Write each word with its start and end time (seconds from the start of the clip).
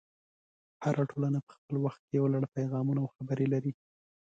هره 0.83 1.03
ټولنه 1.11 1.39
په 1.47 1.51
خپل 1.57 1.75
وخت 1.85 2.01
کې 2.07 2.13
یو 2.19 2.25
لړ 2.33 2.43
پیغامونه 2.55 2.99
او 3.01 3.13
خبرې 3.15 3.45
لري. 3.53 3.71